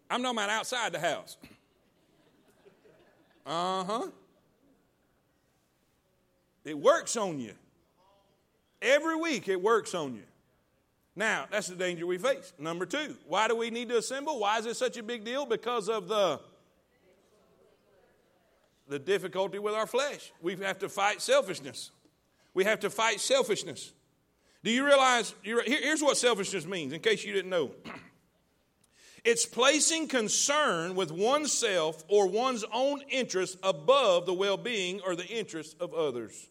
[0.09, 1.37] I'm talking about outside the house.
[3.45, 4.07] Uh huh.
[6.65, 7.53] It works on you.
[8.81, 10.23] Every week it works on you.
[11.15, 12.53] Now, that's the danger we face.
[12.57, 14.39] Number two, why do we need to assemble?
[14.39, 15.45] Why is it such a big deal?
[15.45, 16.39] Because of the
[18.89, 20.31] the difficulty with our flesh.
[20.41, 21.91] We have to fight selfishness.
[22.53, 23.93] We have to fight selfishness.
[24.63, 25.33] Do you realize?
[25.43, 27.71] Here's what selfishness means, in case you didn't know.
[29.25, 35.27] It's placing concern with oneself or one's own interests above the well being or the
[35.27, 36.47] interests of others.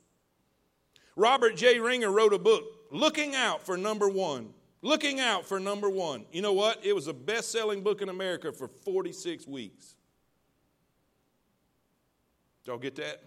[1.17, 1.81] Robert J.
[1.81, 4.51] Ringer wrote a book, Looking Out for Number One.
[4.83, 6.27] Looking Out for Number One.
[6.31, 6.85] You know what?
[6.85, 9.97] It was a best selling book in America for 46 weeks.
[12.69, 13.23] Y'all get that?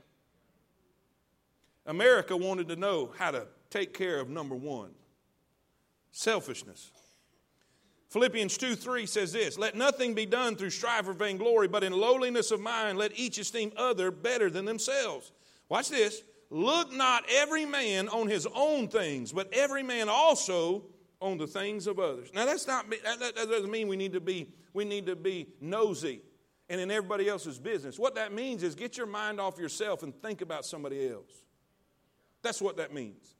[1.87, 4.91] America wanted to know how to take care of number one
[6.11, 6.91] selfishness.
[8.09, 11.91] Philippians 2 3 says this Let nothing be done through strife or vainglory, but in
[11.91, 15.31] lowliness of mind let each esteem other better than themselves.
[15.69, 16.21] Watch this.
[16.51, 20.83] Look not every man on his own things, but every man also
[21.19, 22.29] on the things of others.
[22.35, 25.47] Now that's not that, that doesn't mean we need to be we need to be
[25.59, 26.21] nosy
[26.71, 27.99] and in everybody else's business.
[27.99, 31.43] What that means is get your mind off yourself and think about somebody else.
[32.43, 33.35] That's what that means.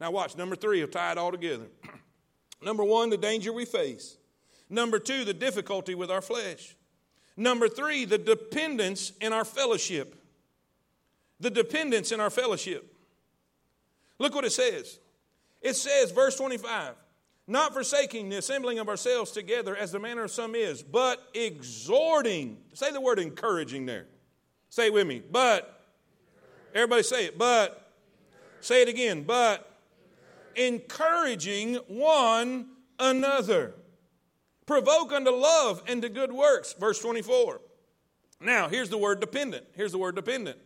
[0.00, 0.38] Now, watch.
[0.38, 1.66] Number three, will tie it all together.
[2.62, 4.16] Number one, the danger we face.
[4.70, 6.74] Number two, the difficulty with our flesh.
[7.36, 10.16] Number three, the dependence in our fellowship.
[11.40, 12.96] The dependence in our fellowship.
[14.18, 14.98] Look what it says.
[15.60, 16.94] It says, verse 25,
[17.52, 22.56] not forsaking the assembling of ourselves together as the manner of some is, but exhorting.
[22.72, 24.06] Say the word encouraging there.
[24.70, 25.22] Say it with me.
[25.30, 25.80] But.
[26.74, 27.38] Everybody say it.
[27.38, 27.92] But.
[28.60, 29.22] Say it again.
[29.22, 29.68] But.
[30.56, 33.74] Encouraging one another.
[34.66, 36.72] Provoke unto love and to good works.
[36.72, 37.60] Verse 24.
[38.40, 39.66] Now, here's the word dependent.
[39.74, 40.58] Here's the word dependent.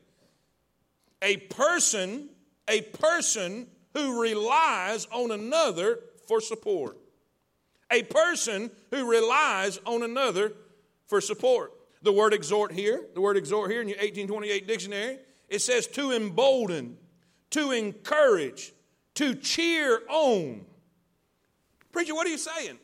[1.20, 2.29] A person,
[2.68, 6.99] a person who relies on another for support.
[7.91, 10.53] A person who relies on another
[11.07, 11.73] for support.
[12.03, 16.12] The word exhort here, the word exhort here in your 1828 dictionary, it says to
[16.12, 16.99] embolden,
[17.51, 18.73] to encourage,
[19.15, 20.67] to cheer on.
[21.93, 22.79] Preacher, what are you saying?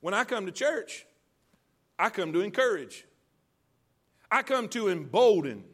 [0.00, 1.06] When I come to church,
[1.98, 3.04] I come to encourage.
[4.30, 5.64] I come to embolden.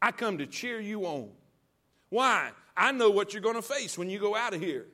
[0.00, 1.30] I come to cheer you on.
[2.08, 2.50] Why?
[2.76, 4.86] I know what you're going to face when you go out of here.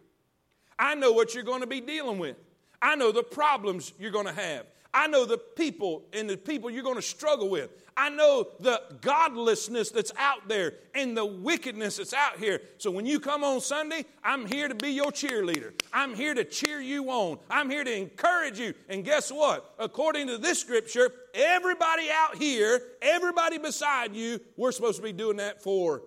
[0.78, 2.36] I know what you're going to be dealing with.
[2.80, 4.66] I know the problems you're going to have.
[4.94, 7.70] I know the people and the people you're going to struggle with.
[7.96, 12.62] I know the godlessness that's out there and the wickedness that's out here.
[12.78, 15.72] So when you come on Sunday, I'm here to be your cheerleader.
[15.92, 17.38] I'm here to cheer you on.
[17.50, 18.72] I'm here to encourage you.
[18.88, 19.74] And guess what?
[19.78, 25.38] According to this scripture, everybody out here, everybody beside you, we're supposed to be doing
[25.38, 26.02] that for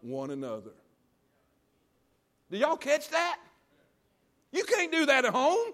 [0.00, 0.70] one another.
[2.50, 3.38] Do y'all catch that?
[4.52, 5.72] You can't do that at home.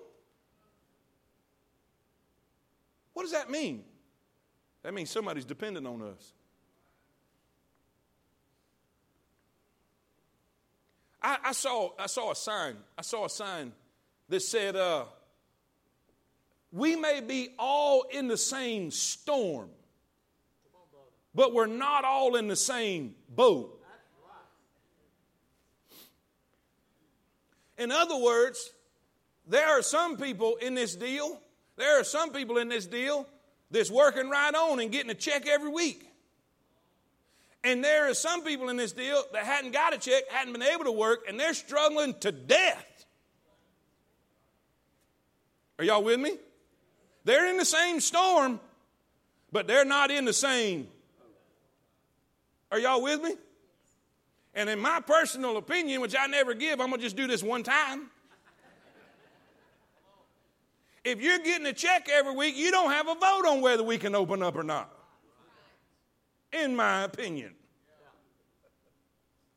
[3.13, 3.85] What does that mean?
[4.83, 6.33] That means somebody's dependent on us.
[11.23, 12.77] I, I saw, I saw a sign.
[12.99, 13.73] I saw a sign
[14.29, 15.05] that said, uh,
[16.71, 19.71] We may be all in the same storm,
[21.35, 23.81] but we're not all in the same boat.
[27.79, 28.71] In other words,
[29.47, 31.41] there are some people in this deal,
[31.77, 33.27] there are some people in this deal
[33.71, 36.09] that's working right on and getting a check every week.
[37.65, 40.63] And there are some people in this deal that hadn't got a check, hadn't been
[40.63, 43.07] able to work, and they're struggling to death.
[45.79, 46.37] Are y'all with me?
[47.25, 48.61] They're in the same storm,
[49.51, 50.89] but they're not in the same.
[52.71, 53.35] Are y'all with me?
[54.55, 57.43] And in my personal opinion, which I never give, I'm going to just do this
[57.43, 58.11] one time.
[61.05, 63.99] If you're getting a check every week, you don't have a vote on whether we
[63.99, 64.91] can open up or not.
[66.53, 67.55] In my opinion.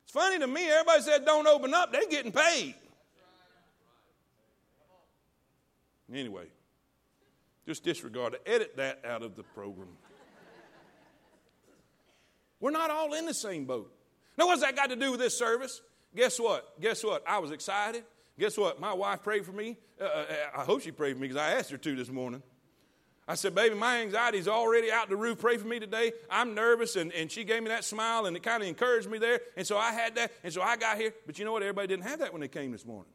[0.04, 2.74] It's funny to me, everybody said don't open up, they're getting paid.
[6.12, 6.46] Anyway,
[7.66, 8.42] just disregard it.
[8.46, 9.88] Edit that out of the program.
[12.60, 13.92] We're not all in the same boat.
[14.38, 15.82] Now, what's that got to do with this service?
[16.14, 16.80] Guess what?
[16.80, 17.24] Guess what?
[17.26, 18.04] I was excited.
[18.38, 18.80] Guess what?
[18.80, 19.76] My wife prayed for me.
[20.00, 20.24] Uh, uh
[20.56, 22.42] I hope she prayed for me because I asked her to this morning.
[23.26, 25.40] I said, Baby, my anxiety's already out the roof.
[25.40, 26.12] Pray for me today.
[26.30, 26.94] I'm nervous.
[26.94, 29.40] And, and she gave me that smile and it kind of encouraged me there.
[29.56, 30.32] And so I had that.
[30.44, 31.12] And so I got here.
[31.26, 31.62] But you know what?
[31.62, 33.12] Everybody didn't have that when they came this morning.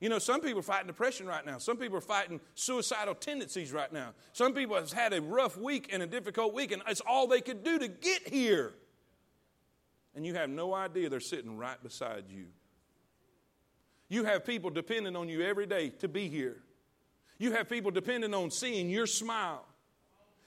[0.00, 1.58] You know, some people are fighting depression right now.
[1.58, 4.14] Some people are fighting suicidal tendencies right now.
[4.32, 7.40] Some people have had a rough week and a difficult week, and it's all they
[7.40, 8.74] could do to get here.
[10.14, 12.46] And you have no idea they're sitting right beside you.
[14.08, 16.58] You have people depending on you every day to be here.
[17.38, 19.64] You have people depending on seeing your smile.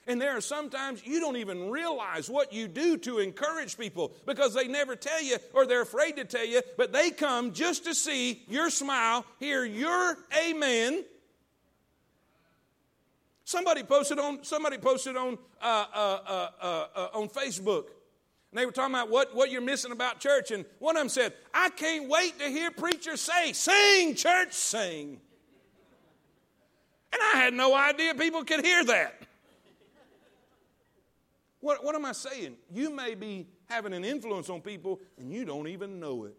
[0.06, 4.54] And there are sometimes you don't even realize what you do to encourage people because
[4.54, 7.94] they never tell you or they're afraid to tell you, but they come just to
[7.94, 11.04] see your smile, hear your amen.
[13.44, 17.86] Somebody posted on somebody posted on uh, uh, uh, uh, uh on Facebook.
[18.56, 20.50] And they were talking about what, what you're missing about church.
[20.50, 25.20] And one of them said, I can't wait to hear preachers say, Sing, church, sing.
[27.12, 29.20] And I had no idea people could hear that.
[31.60, 32.56] What, what am I saying?
[32.72, 36.38] You may be having an influence on people and you don't even know it.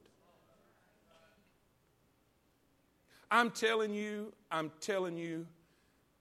[3.30, 5.46] I'm telling you, I'm telling you,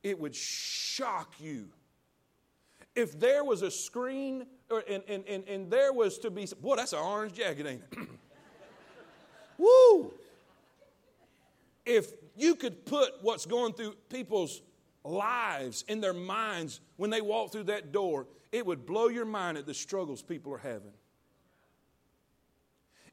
[0.03, 1.69] it would shock you
[2.97, 6.77] if there was a screen or, and, and, and, and there was to be, boy,
[6.77, 8.09] that's an orange jacket, ain't it?
[9.59, 10.13] Woo!
[11.85, 14.61] If you could put what's going through people's
[15.05, 19.59] lives in their minds when they walk through that door, it would blow your mind
[19.59, 20.93] at the struggles people are having.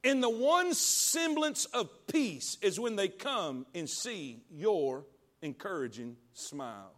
[0.03, 5.05] And the one semblance of peace is when they come and see your
[5.41, 6.91] encouraging smile.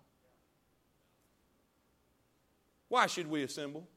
[2.90, 3.88] Why should we assemble?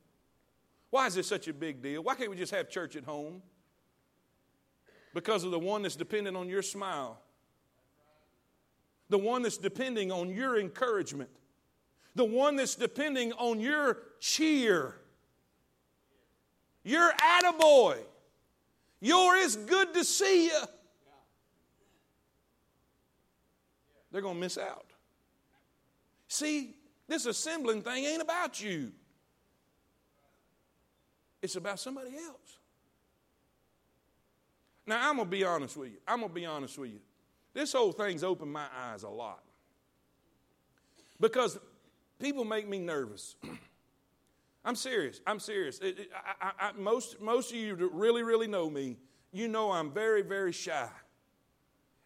[0.91, 2.03] Why is this such a big deal?
[2.03, 3.43] Why can't we just have church at home?
[5.15, 7.21] Because of the one that's dependent on your smile,
[9.09, 11.31] the one that's depending on your encouragement,
[12.15, 14.97] the one that's depending on your cheer.
[16.85, 17.99] You're attaboy.
[19.01, 20.61] You're is good to see you.
[24.11, 24.87] They're going to miss out.
[26.29, 26.75] See,
[27.09, 28.93] this assembling thing ain't about you.
[31.41, 32.59] It's about somebody else.
[34.87, 35.99] Now, I'm going to be honest with you.
[36.07, 37.01] I'm going to be honest with you.
[37.55, 39.43] This whole thing's opened my eyes a lot.
[41.21, 41.59] Because
[42.19, 43.37] people make me nervous.
[44.65, 45.21] I'm serious.
[45.27, 45.79] I'm serious.
[45.79, 48.97] It, it, I, I, most, most of you that really, really know me,
[49.33, 50.89] you know I'm very, very shy.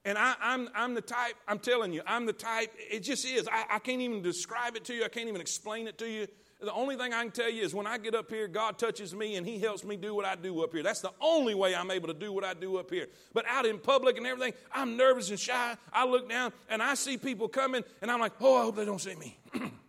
[0.04, 3.24] And I, am I'm, I'm the type, I'm telling you, I'm the type, it just
[3.24, 3.48] is.
[3.48, 6.26] I, I can't even describe it to you, I can't even explain it to you.
[6.60, 9.14] The only thing I can tell you is when I get up here, God touches
[9.14, 10.84] me and He helps me do what I do up here.
[10.84, 13.08] That's the only way I'm able to do what I do up here.
[13.34, 15.76] But out in public and everything, I'm nervous and shy.
[15.92, 18.84] I look down and I see people coming and I'm like, oh, I hope they
[18.84, 19.36] don't see me.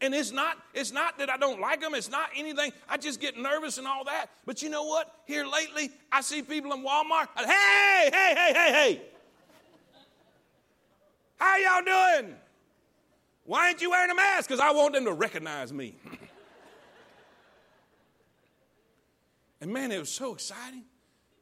[0.00, 2.72] And it's not, it's not that I don't like them, it's not anything.
[2.88, 4.26] I just get nervous and all that.
[4.44, 5.12] But you know what?
[5.26, 7.28] Here lately, I see people in Walmart.
[7.36, 9.02] Hey, hey, hey, hey, hey.
[11.38, 12.34] How y'all doing?
[13.44, 14.48] Why ain't you wearing a mask?
[14.48, 15.94] Because I want them to recognize me.
[19.60, 20.82] and man, it was so exciting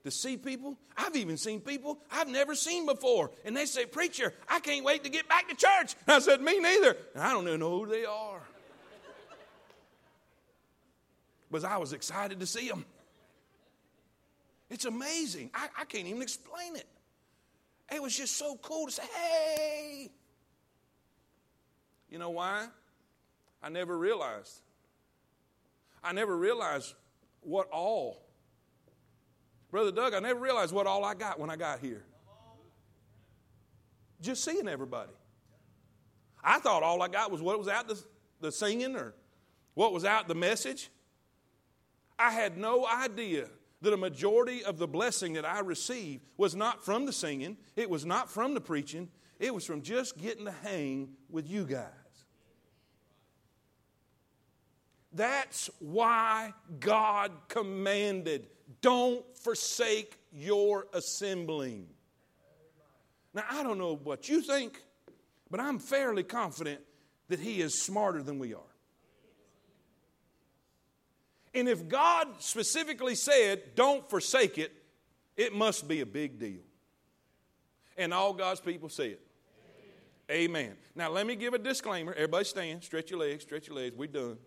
[0.04, 0.78] to see people.
[0.96, 3.30] I've even seen people I've never seen before.
[3.44, 5.96] And they say, Preacher, I can't wait to get back to church.
[6.06, 6.96] And I said, Me neither.
[7.14, 8.40] And I don't even know who they are.
[11.50, 12.84] but I was excited to see them.
[14.70, 15.50] It's amazing.
[15.54, 16.86] I, I can't even explain it.
[17.92, 20.10] It was just so cool to say, Hey.
[22.10, 22.66] You know why?
[23.62, 24.60] I never realized.
[26.02, 26.94] I never realized
[27.40, 28.23] what all
[29.74, 32.04] Brother Doug, I never realized what all I got when I got here.
[34.20, 35.10] Just seeing everybody.
[36.44, 38.00] I thought all I got was what was out the,
[38.40, 39.16] the singing or
[39.74, 40.90] what was out the message.
[42.20, 43.48] I had no idea
[43.82, 47.90] that a majority of the blessing that I received was not from the singing, it
[47.90, 49.08] was not from the preaching,
[49.40, 51.88] it was from just getting to hang with you guys.
[55.12, 58.46] That's why God commanded
[58.80, 61.88] don't forsake your assembling.
[63.32, 64.80] Now, I don't know what you think,
[65.50, 66.80] but I'm fairly confident
[67.28, 68.60] that He is smarter than we are.
[71.54, 74.72] And if God specifically said, don't forsake it,
[75.36, 76.62] it must be a big deal.
[77.96, 79.20] And all God's people say it.
[80.30, 80.66] Amen.
[80.66, 80.76] Amen.
[80.96, 82.12] Now, let me give a disclaimer.
[82.12, 83.94] Everybody stand, stretch your legs, stretch your legs.
[83.96, 84.38] We're done.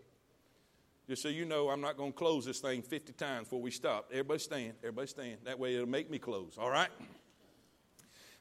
[1.07, 3.71] Just so you know, I'm not going to close this thing 50 times before we
[3.71, 4.09] stop.
[4.11, 5.37] Everybody stand, everybody stand.
[5.45, 6.89] That way it'll make me close, all right?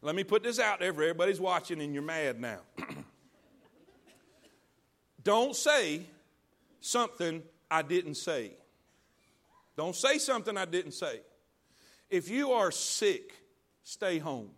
[0.02, 2.58] Let me put this out there for everybody's watching and you're mad now.
[5.22, 6.02] Don't say
[6.80, 8.52] something I didn't say.
[9.76, 11.20] Don't say something I didn't say.
[12.10, 13.32] If you are sick,
[13.82, 14.50] stay home.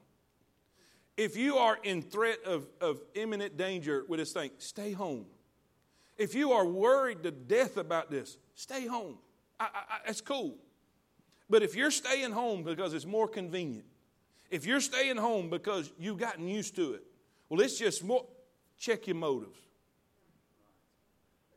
[1.17, 5.27] If you are in threat of, of imminent danger with this thing, stay home.
[6.19, 9.19] If you are worried to death about this, stay home.
[9.59, 10.57] I, I, that's cool.
[11.49, 13.87] But if you're staying home because it's more convenient,
[14.51, 17.05] if you're staying home because you've gotten used to it,
[17.49, 18.27] well, it's just more.
[18.79, 19.59] Check your motives.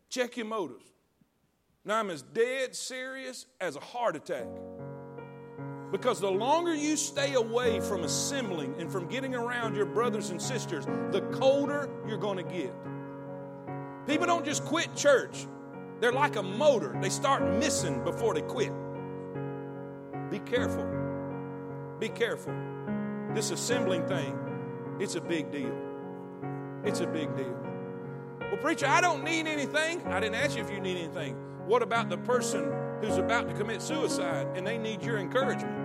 [0.09, 0.85] Check your motives.
[1.83, 4.47] Now, I'm as dead serious as a heart attack.
[5.91, 10.41] Because the longer you stay away from assembling and from getting around your brothers and
[10.41, 12.73] sisters, the colder you're going to get.
[14.07, 15.47] People don't just quit church,
[15.99, 16.97] they're like a motor.
[17.01, 18.71] They start missing before they quit.
[20.31, 20.87] Be careful.
[21.99, 22.53] Be careful.
[23.35, 24.37] This assembling thing,
[24.99, 25.75] it's a big deal.
[26.83, 27.55] It's a big deal.
[28.39, 30.05] Well, preacher, I don't need anything.
[30.07, 31.35] I didn't ask you if you need anything.
[31.67, 32.71] What about the person
[33.01, 35.77] who's about to commit suicide and they need your encouragement?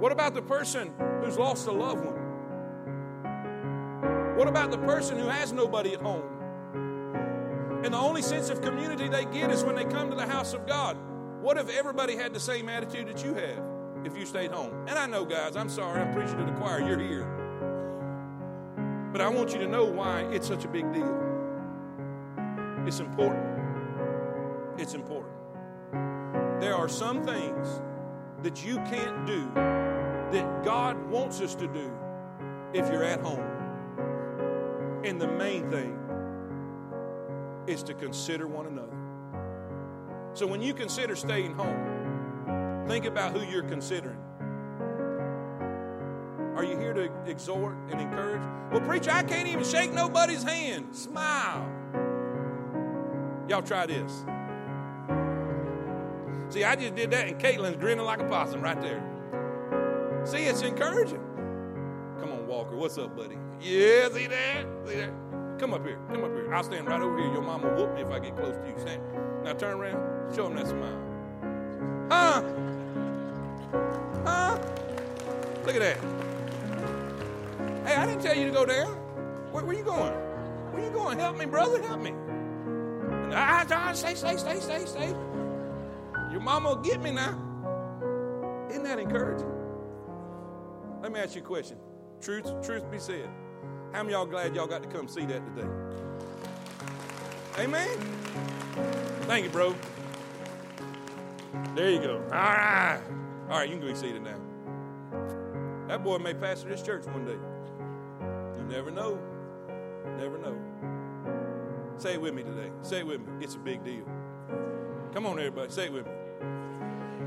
[0.00, 0.92] What about the person
[1.22, 2.19] who's lost a loved one?
[4.40, 6.24] What about the person who has nobody at home?
[7.84, 10.54] And the only sense of community they get is when they come to the house
[10.54, 10.96] of God.
[11.42, 13.62] What if everybody had the same attitude that you have
[14.02, 14.72] if you stayed home?
[14.88, 17.26] And I know, guys, I'm sorry, I'm preaching to the choir, you're here.
[19.12, 21.14] But I want you to know why it's such a big deal.
[22.86, 23.44] It's important.
[24.78, 25.34] It's important.
[26.62, 27.82] There are some things
[28.42, 29.50] that you can't do
[30.32, 31.92] that God wants us to do
[32.72, 33.49] if you're at home.
[35.02, 35.96] And the main thing
[37.66, 38.96] is to consider one another.
[40.34, 44.18] So when you consider staying home, think about who you're considering.
[46.54, 48.42] Are you here to exhort and encourage?
[48.70, 50.94] Well, preacher, I can't even shake nobody's hand.
[50.94, 51.66] Smile.
[53.48, 54.24] Y'all try this.
[56.50, 59.02] See, I just did that, and Caitlin's grinning like a possum right there.
[60.24, 61.22] See, it's encouraging.
[62.20, 62.76] Come on, Walker.
[62.76, 63.38] What's up, buddy?
[63.60, 64.66] Yeah, see that?
[64.96, 65.58] That?
[65.58, 65.98] Come up here.
[66.08, 66.52] Come up here.
[66.54, 67.32] I'll stand right over here.
[67.32, 68.78] Your mama will whoop me if I get close to you.
[68.78, 69.02] Stand.
[69.44, 70.34] Now turn around.
[70.34, 71.10] Show him that smile.
[72.10, 72.42] Huh?
[74.24, 74.58] Huh?
[75.64, 75.98] Look at that.
[77.86, 78.86] Hey, I didn't tell you to go there.
[78.86, 80.12] Where, where you going?
[80.72, 81.18] Where you going?
[81.18, 81.82] Help me, brother.
[81.82, 82.12] Help me.
[83.32, 85.08] Ah, ah, stay, stay, stay, stay, stay.
[86.30, 87.38] Your mama will get me now.
[88.70, 89.50] Isn't that encouraging?
[91.02, 91.76] Let me ask you a question.
[92.20, 93.28] Truth, truth be said.
[93.92, 95.68] How many y'all glad y'all got to come see that today?
[97.58, 97.88] Amen.
[99.22, 99.74] Thank you, bro.
[101.74, 102.22] There you go.
[102.24, 103.00] All right.
[103.48, 104.38] All right, you can go see it now.
[105.88, 107.38] That boy may pastor this church one day.
[108.58, 109.18] You never know.
[110.18, 110.56] Never know.
[111.96, 112.70] Say it with me today.
[112.82, 113.44] Say it with me.
[113.44, 114.04] It's a big deal.
[115.12, 115.70] Come on, everybody.
[115.72, 116.12] Say it with me.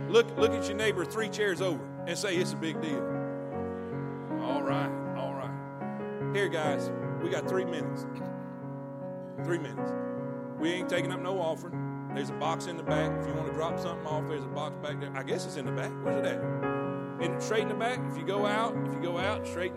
[0.08, 3.04] Look, look at your neighbor three chairs over and say it's a big deal.
[4.42, 5.03] All right.
[6.34, 8.08] Here, guys, we got three minutes.
[9.44, 9.92] Three minutes.
[10.58, 12.10] We ain't taking up no offering.
[12.16, 13.12] There's a box in the back.
[13.20, 15.12] If you want to drop something off, there's a box back there.
[15.16, 15.92] I guess it's in the back.
[16.02, 17.24] Where's it at?
[17.24, 18.00] In, straight in the back.
[18.10, 19.72] If you go out, if you go out, straight